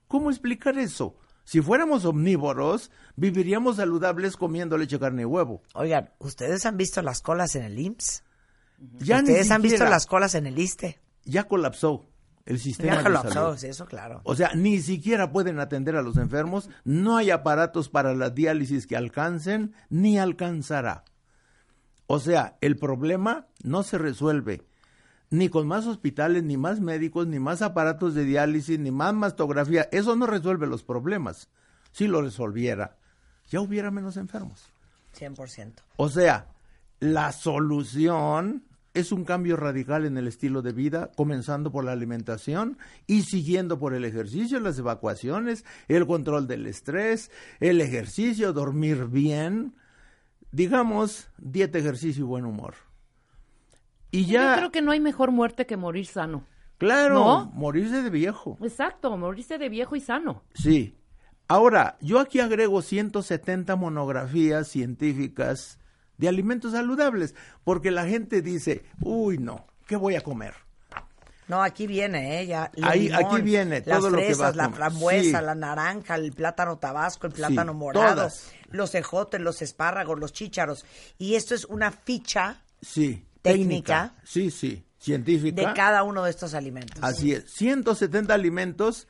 [0.08, 1.16] ¿Cómo explicar eso?
[1.48, 5.62] Si fuéramos omnívoros, viviríamos saludables comiendo leche, carne y huevo.
[5.72, 8.22] Oigan, ¿ustedes han visto las colas en el IMSS?
[8.98, 11.00] Ya ¿Ustedes han visto las colas en el ISTE?
[11.24, 12.04] Ya colapsó
[12.44, 13.64] el sistema Ya de colapsó, salud.
[13.64, 14.20] eso claro.
[14.24, 18.86] O sea, ni siquiera pueden atender a los enfermos, no hay aparatos para la diálisis
[18.86, 21.04] que alcancen, ni alcanzará.
[22.08, 24.66] O sea, el problema no se resuelve
[25.30, 29.88] ni con más hospitales, ni más médicos, ni más aparatos de diálisis, ni más mastografía.
[29.92, 31.48] Eso no resuelve los problemas.
[31.92, 32.96] Si lo resolviera,
[33.48, 34.72] ya hubiera menos enfermos.
[35.18, 35.72] 100%.
[35.96, 36.48] O sea,
[37.00, 38.64] la solución
[38.94, 43.78] es un cambio radical en el estilo de vida, comenzando por la alimentación y siguiendo
[43.78, 49.74] por el ejercicio, las evacuaciones, el control del estrés, el ejercicio, dormir bien,
[50.50, 52.74] digamos, dieta, ejercicio y buen humor.
[54.10, 56.44] Y ya, Yo creo que no hay mejor muerte que morir sano.
[56.78, 57.46] claro, ¿No?
[57.54, 58.56] morirse de viejo.
[58.62, 60.42] Exacto, morirse de viejo y sano.
[60.54, 60.94] Sí.
[61.48, 65.78] Ahora, yo aquí agrego 170 monografías científicas
[66.18, 70.54] de alimentos saludables, porque la gente dice, uy, no, ¿qué voy a comer?
[71.46, 72.46] No, aquí viene, ¿eh?
[72.46, 75.44] Ya, Ahí- limón, aquí viene las todo lo que fresas, va a la frambuesa, Sí.
[75.46, 78.52] la naranja, el plátano tabasco, el plátano Sí, morado, todas.
[78.70, 80.84] los ejotes, los espárragos, los chícharos.
[81.16, 83.24] Y esto es una ficha Sí.
[83.42, 84.14] Técnica.
[84.24, 85.68] Sí, sí, científica.
[85.68, 87.02] de cada uno de estos alimentos.
[87.02, 89.08] Así es, 170 alimentos.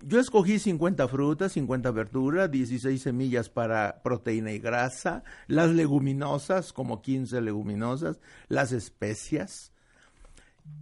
[0.00, 7.02] Yo escogí 50 frutas, 50 verduras, 16 semillas para proteína y grasa, las leguminosas, como
[7.02, 9.72] 15 leguminosas, las especias.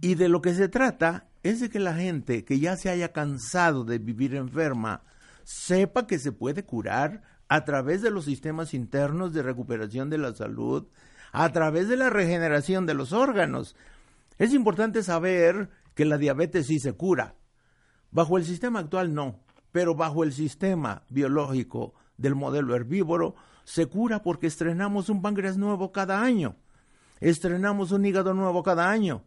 [0.01, 3.11] Y de lo que se trata es de que la gente que ya se haya
[3.11, 5.03] cansado de vivir enferma
[5.43, 10.35] sepa que se puede curar a través de los sistemas internos de recuperación de la
[10.35, 10.87] salud,
[11.31, 13.75] a través de la regeneración de los órganos.
[14.37, 17.35] Es importante saber que la diabetes sí se cura.
[18.11, 19.39] Bajo el sistema actual no,
[19.71, 25.91] pero bajo el sistema biológico del modelo herbívoro se cura porque estrenamos un páncreas nuevo
[25.91, 26.55] cada año,
[27.19, 29.23] estrenamos un hígado nuevo cada año.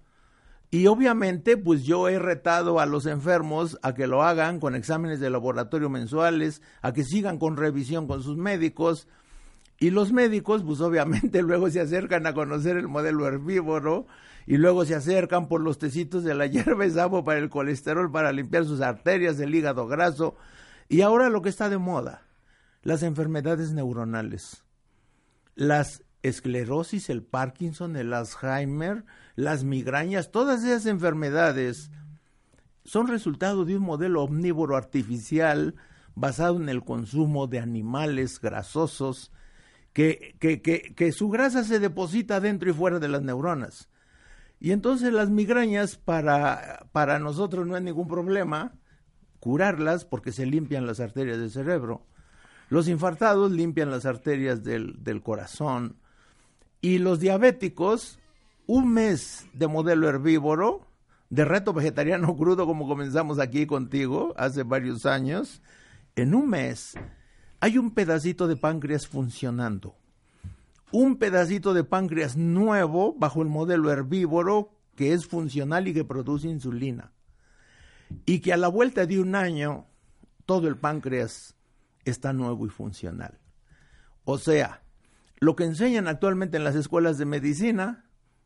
[0.72, 5.18] Y obviamente, pues yo he retado a los enfermos a que lo hagan con exámenes
[5.18, 9.08] de laboratorio mensuales, a que sigan con revisión con sus médicos.
[9.82, 14.06] Y los médicos, pues obviamente luego se acercan a conocer el modelo herbívoro
[14.46, 18.30] y luego se acercan por los tecitos de la hierba sapo para el colesterol, para
[18.30, 20.36] limpiar sus arterias, el hígado graso.
[20.88, 22.26] Y ahora lo que está de moda,
[22.82, 24.64] las enfermedades neuronales,
[25.54, 31.90] las esclerosis, el Parkinson, el Alzheimer, las migrañas, todas esas enfermedades
[32.84, 35.74] son resultado de un modelo omnívoro artificial
[36.14, 39.32] basado en el consumo de animales grasosos
[39.92, 43.88] que, que, que, que su grasa se deposita dentro y fuera de las neuronas.
[44.60, 48.74] Y entonces las migrañas para, para nosotros no es ningún problema
[49.40, 52.06] curarlas porque se limpian las arterias del cerebro.
[52.68, 55.96] Los infartados limpian las arterias del, del corazón.
[56.82, 58.20] Y los diabéticos,
[58.66, 60.86] un mes de modelo herbívoro,
[61.30, 65.62] de reto vegetariano crudo como comenzamos aquí contigo hace varios años,
[66.16, 66.94] en un mes
[67.60, 69.96] hay un pedacito de páncreas funcionando.
[70.92, 76.48] Un pedacito de páncreas nuevo bajo el modelo herbívoro que es funcional y que produce
[76.48, 77.12] insulina.
[78.26, 79.86] Y que a la vuelta de un año
[80.46, 81.54] todo el páncreas
[82.04, 83.38] está nuevo y funcional.
[84.24, 84.82] O sea,
[85.38, 88.04] lo que enseñan actualmente en las escuelas de medicina,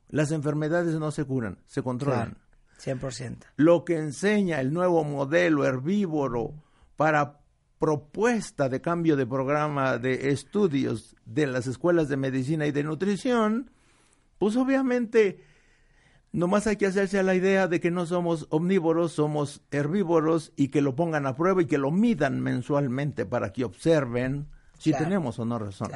[0.09, 2.37] las enfermedades no se curan, se controlan.
[2.83, 3.39] Claro, 100%.
[3.57, 6.53] Lo que enseña el nuevo modelo herbívoro
[6.97, 7.44] para
[7.85, 13.71] propuesta de cambio de programa de estudios de las escuelas de medicina y de nutrición,
[14.39, 15.45] pues obviamente
[16.33, 20.69] nomás hay que hacerse a la idea de que no somos omnívoros, somos herbívoros y
[20.69, 24.47] que lo pongan a prueba y que lo midan mensualmente para que observen
[24.79, 25.05] si Claro.
[25.05, 25.91] tenemos o no razón.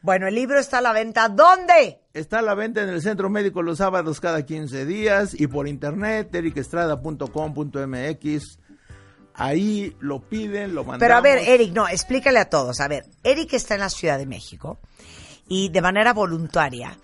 [0.00, 1.28] Bueno, el libro está a la venta.
[1.28, 2.00] ¿Dónde?
[2.14, 5.68] Está a la venta en el Centro Médico los sábados cada 15 días y por
[5.68, 8.58] internet, ericestrada.com.mx.
[9.34, 11.00] Ahí lo piden, lo mandamos.
[11.00, 12.80] Pero a ver, Eric, no, explícale a todos.
[12.80, 14.78] A ver, Eric está en la Ciudad de México
[15.48, 16.98] y de manera voluntaria,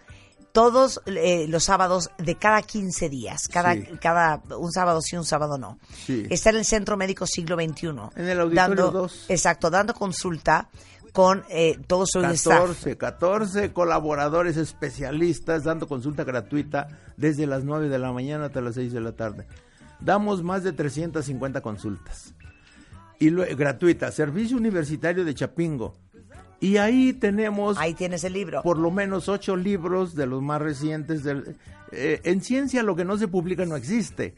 [0.52, 3.84] todos eh, los sábados de cada 15 días, cada, Sí.
[4.00, 5.78] cada un sábado sí, un sábado no.
[6.06, 6.26] Sí.
[6.30, 7.86] Está en el Centro Médico Siglo XXI.
[8.16, 9.26] En el Auditorio dando, 2.
[9.28, 10.68] Exacto, dando consulta
[11.12, 12.60] con eh, todo su staff.
[12.84, 18.74] 14, 14 colaboradores especialistas dando consulta gratuita desde las 9 de la mañana hasta las
[18.74, 19.46] 6 de la tarde.
[20.00, 22.34] Damos más de 350 consultas.
[23.18, 25.94] Y lo- gratuita, Servicio Universitario de Chapingo.
[26.60, 27.78] Y ahí tenemos...
[27.78, 28.62] Ahí tienes el libro.
[28.62, 31.22] Por lo menos ocho libros de los más recientes.
[31.24, 31.56] Del,
[31.92, 34.34] eh, en ciencia lo que no se publica no existe.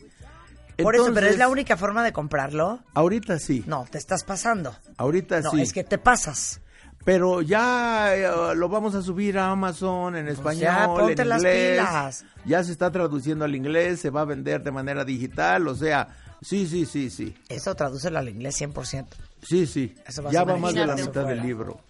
[0.83, 2.81] Por eso, pero es la única forma de comprarlo.
[2.94, 3.64] Ahorita sí.
[3.66, 4.75] No, te estás pasando.
[4.96, 5.61] Ahorita No, sí.
[5.61, 6.61] es que te pasas.
[7.05, 11.71] Pero ya eh, lo vamos a subir a Amazon en español, en las inglés.
[11.73, 12.25] pilas.
[12.45, 16.09] Ya se está traduciendo al inglés, se va a vender de manera digital, o sea,
[16.43, 17.35] sí, sí, sí, sí.
[17.49, 19.07] Eso tradúcelo al inglés 100%.
[19.43, 19.95] Sí, sí.
[20.25, 21.81] Va Ya va más de la mitad del libro.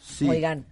[0.00, 0.28] Sí.
[0.28, 0.64] Oigan,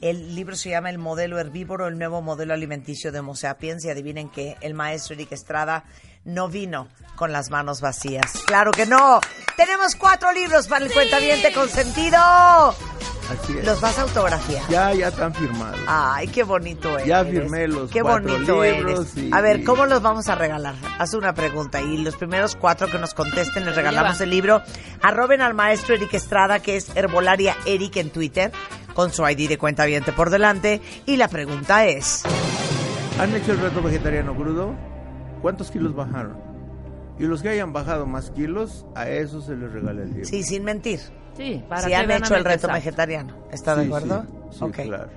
[0.00, 3.84] el libro se llama El modelo herbívoro, el nuevo modelo alimenticio de Homo sapiens.
[3.84, 5.84] Y adivinen que el maestro Eric Estrada
[6.24, 8.32] no vino con las manos vacías.
[8.46, 9.20] ¡Claro que no!
[9.58, 12.16] Tenemos cuatro libros para el cuentaviente consentido.
[12.18, 13.64] Así es.
[13.66, 14.62] ¿Los vas a autografiar?
[14.70, 15.78] Ya, ya están firmados.
[15.86, 17.06] Ay, qué bonito eres.
[17.08, 19.24] Ya firmé los Qué cuatro bonito libros eres.
[19.24, 20.76] y- A ver, ¿cómo los vamos a regalar?
[20.98, 24.62] Haz una pregunta y los primeros cuatro que nos contesten les regalamos el libro.
[25.02, 28.52] Arroben al maestro Eric Estrada, que es Herbolaria Eric en Twitter,
[28.94, 29.84] con su ID de cuenta
[30.16, 30.80] por delante.
[31.04, 32.22] Y la pregunta es...
[33.20, 34.72] ¿Han hecho el reto vegetariano crudo?
[35.42, 36.47] ¿Cuántos kilos bajaron?
[37.18, 40.24] Y los que hayan bajado más kilos, a esos se les regala el libro.
[40.24, 41.00] Sí, sin mentir.
[41.36, 42.74] Sí, para si que han hecho el reto Melquisar.
[42.74, 43.36] vegetariano.
[43.52, 44.22] ¿Está de Sí, acuerdo?
[44.50, 44.74] Sí, sí, Ok.
[44.84, 45.10] claro.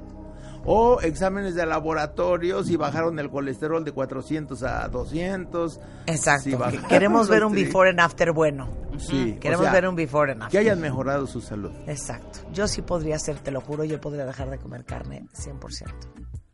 [0.63, 5.79] O exámenes de laboratorio, si bajaron el colesterol de 400 a 200.
[6.05, 6.43] Exacto.
[6.43, 8.69] si bajaron Queremos ver un before and after bueno.
[8.99, 10.51] Sí, o Queremos sea, ver un before and after.
[10.51, 11.71] Que hayan mejorado su salud.
[11.87, 12.39] Exacto.
[12.53, 15.91] Yo sí podría hacer, te lo juro, yo podría dejar de comer carne 100%.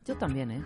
[0.06, 0.64] Yo también, ¿eh?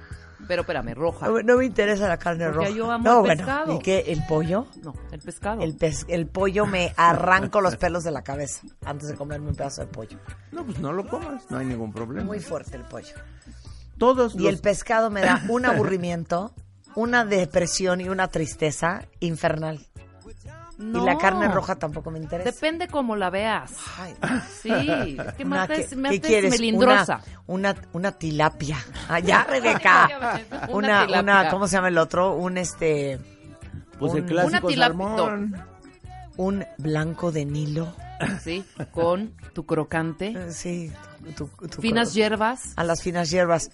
[0.52, 1.28] Pero espérame, roja.
[1.30, 2.70] No, no me interesa la carne Porque roja.
[2.78, 3.38] yo amo no, el bueno.
[3.46, 3.74] pescado.
[3.74, 4.00] ¿Y qué?
[4.08, 4.68] ¿El pollo?
[4.84, 5.62] No, el pescado.
[5.62, 9.56] El, pes- el pollo me arranco los pelos de la cabeza antes de comerme un
[9.56, 10.18] pedazo de pollo.
[10.52, 12.26] No, pues no lo comas, no hay ningún problema.
[12.26, 13.16] Muy fuerte el pollo.
[13.98, 16.54] Todos Y los- el pescado me da un aburrimiento,
[16.96, 19.88] una depresión y una tristeza infernal.
[20.82, 22.50] Y la carne roja tampoco me interesa.
[22.52, 23.72] Depende cómo la veas.
[24.00, 24.16] Ay,
[24.62, 26.52] Sí, es que me ¿Qué haces quieres?
[26.52, 27.22] melindrosa.
[27.48, 28.78] Una, una, una tilapia.
[29.08, 30.10] Allá, Rebeca.
[30.70, 32.34] Una una, ¿cómo se llama el otro?
[32.36, 33.20] Un este,
[34.00, 35.66] Pues el Un- clásico una
[36.38, 37.94] un blanco de Nilo.
[38.42, 40.92] Sí, con tu crocante, Eh, Sí.
[41.36, 42.74] tu- tu- finas hierbas.
[42.76, 43.72] a las finas hierbas.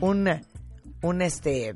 [0.00, 0.28] Un,
[1.02, 1.74] un este,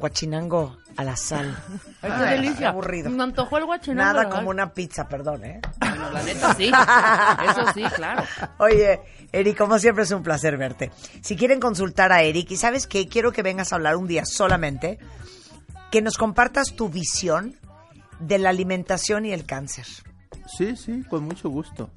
[0.00, 1.56] guachinango a la sal.
[2.02, 2.68] Ay, qué delicia.
[2.70, 3.10] aburrido.
[3.10, 4.02] Me antojó el guachinango.
[4.02, 4.36] Nada ¿verdad?
[4.36, 5.60] como una pizza, perdón, ¿eh?
[5.78, 6.70] Bueno, la neta sí.
[7.50, 8.24] Eso sí, claro.
[8.58, 9.00] Oye,
[9.32, 10.90] Eric, como siempre es un placer verte.
[11.20, 14.24] Si quieren consultar a Eric, y sabes qué, quiero que vengas a hablar un día
[14.24, 14.98] solamente,
[15.90, 17.56] que nos compartas tu visión
[18.18, 19.86] de la alimentación y el cáncer.
[20.46, 21.90] Sí, sí, con mucho gusto.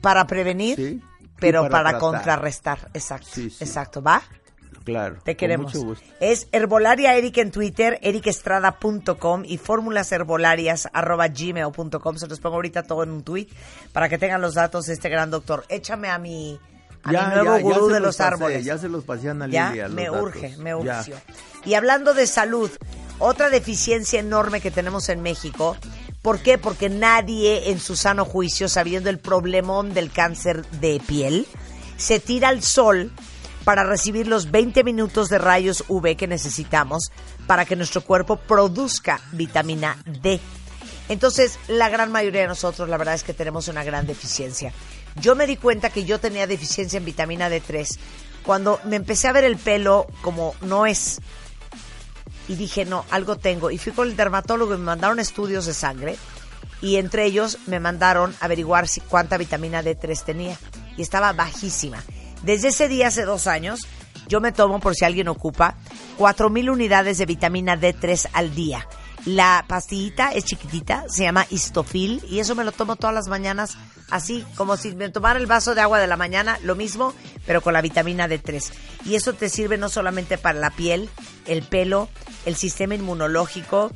[0.00, 1.02] Para prevenir, Sí.
[1.38, 2.90] pero para, contrarrestar.
[2.94, 3.28] Exacto.
[3.32, 3.64] Sí, sí.
[3.64, 4.02] Exacto.
[4.02, 4.22] ¿Va?
[4.86, 5.16] Claro.
[5.24, 5.74] Te con queremos.
[5.74, 6.04] mucho gusto.
[6.20, 10.16] Es Herbolaria Eric en Twitter, ericestrada.com y gmail.com.
[12.16, 13.48] Se los pongo ahorita todo en un tweet
[13.92, 15.64] para que tengan los datos de este gran doctor.
[15.68, 16.60] Échame a mi,
[17.02, 18.64] a mi nuevo ya gurú de los los pasé, árboles.
[18.64, 20.22] Ya se los pasé a Ana Ya, Lilia, los me datos.
[20.22, 21.16] urge, me urgió.
[21.64, 22.70] Y hablando de salud,
[23.18, 25.76] otra deficiencia enorme que tenemos en México.
[26.22, 26.58] ¿Por qué?
[26.58, 31.48] Porque nadie en su sano juicio, sabiendo el problemón del cáncer de piel,
[31.96, 33.10] se tira al sol
[33.66, 37.10] para recibir los 20 minutos de rayos UV que necesitamos
[37.48, 40.38] para que nuestro cuerpo produzca vitamina D.
[41.08, 44.72] Entonces, la gran mayoría de nosotros, la verdad es que tenemos una gran deficiencia.
[45.16, 47.98] Yo me di cuenta que yo tenía deficiencia en vitamina D3
[48.44, 51.20] cuando me empecé a ver el pelo como no es.
[52.46, 53.72] Y dije, no, algo tengo.
[53.72, 56.16] Y fui con el dermatólogo y me mandaron estudios de sangre.
[56.80, 60.56] Y entre ellos me mandaron averiguar si, cuánta vitamina D3 tenía.
[60.96, 62.00] Y estaba bajísima.
[62.46, 63.88] Desde ese día, hace dos años,
[64.28, 65.74] yo me tomo, por si alguien ocupa,
[66.16, 68.86] 4.000 unidades de vitamina D3 al día.
[69.24, 73.76] La pastillita es chiquitita, se llama Histofil, y eso me lo tomo todas las mañanas,
[74.10, 77.14] así como si me tomara el vaso de agua de la mañana, lo mismo,
[77.46, 78.70] pero con la vitamina D3.
[79.04, 81.10] Y eso te sirve no solamente para la piel,
[81.46, 82.08] el pelo,
[82.44, 83.90] el sistema inmunológico,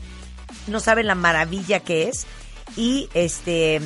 [0.67, 2.27] no saben la maravilla que es,
[2.77, 3.81] y este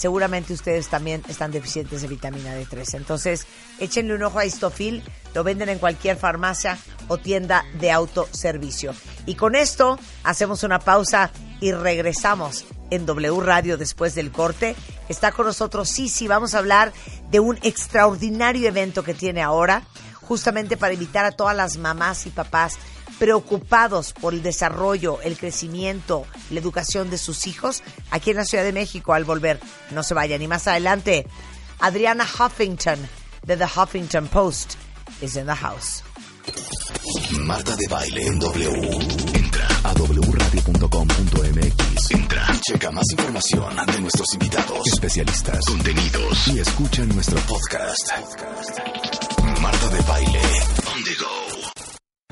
[0.00, 2.94] seguramente ustedes también están deficientes de vitamina D3.
[2.94, 3.46] Entonces,
[3.78, 5.02] échenle un ojo a Histofil,
[5.34, 6.78] lo venden en cualquier farmacia
[7.08, 8.94] o tienda de autoservicio.
[9.26, 11.30] Y con esto hacemos una pausa
[11.60, 14.74] y regresamos en W Radio después del corte.
[15.10, 16.94] Está con nosotros Sisi, vamos a hablar
[17.30, 19.82] de un extraordinario evento que tiene ahora,
[20.22, 22.78] justamente para invitar a todas las mamás y papás
[23.20, 28.64] preocupados por el desarrollo, el crecimiento, la educación de sus hijos aquí en la Ciudad
[28.64, 29.60] de México al volver.
[29.90, 30.40] No se vayan.
[30.40, 31.26] Y más adelante,
[31.80, 32.98] Adriana Huffington
[33.46, 34.76] de The Huffington Post
[35.20, 36.02] is in the house.
[37.42, 38.90] Marta de baile en W.
[39.34, 42.10] Entra a wradio.com.mx.
[42.10, 42.46] Entra.
[42.66, 48.12] Checa más información de nuestros invitados, especialistas, contenidos y escucha nuestro podcast.
[49.60, 50.40] Marta de baile.
[50.86, 51.59] On the go.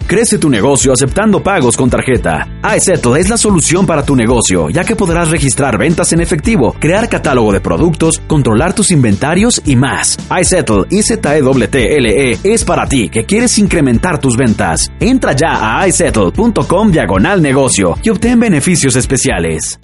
[0.09, 2.49] Crece tu negocio aceptando pagos con tarjeta.
[2.77, 7.11] iSettle es la solución para tu negocio, ya que podrás registrar ventas en efectivo, crear
[7.11, 10.17] catálogo de productos, controlar tus inventarios y más.
[10.41, 14.91] iSettle, IZEWTLE, es para ti que quieres incrementar tus ventas.
[14.99, 19.79] Entra ya a iSettle.com diagonal negocio y obtén beneficios especiales.